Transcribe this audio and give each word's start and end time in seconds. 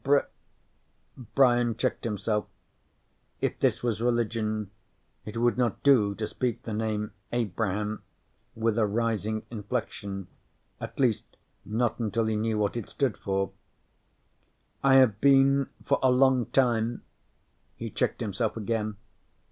"Abr" 0.03 0.25
Brian 1.35 1.75
checked 1.77 2.05
himself. 2.05 2.47
If 3.39 3.59
this 3.59 3.83
was 3.83 4.01
religion, 4.01 4.71
it 5.25 5.37
would 5.37 5.59
not 5.59 5.83
do 5.83 6.15
to 6.15 6.25
speak 6.25 6.63
the 6.63 6.73
name 6.73 7.11
Abraham 7.31 8.01
with 8.55 8.79
a 8.79 8.87
rising 8.87 9.45
inflection, 9.51 10.27
at 10.79 10.99
least 10.99 11.37
not 11.63 11.99
until 11.99 12.25
he 12.25 12.35
knew 12.35 12.57
what 12.57 12.75
it 12.75 12.89
stood 12.89 13.15
for. 13.15 13.51
"I 14.83 14.95
have 14.95 15.21
been 15.21 15.69
for 15.85 15.99
a 16.01 16.09
long 16.09 16.47
time" 16.47 17.03
He 17.77 17.91
checked 17.91 18.21
himself 18.21 18.57
again. 18.57 18.97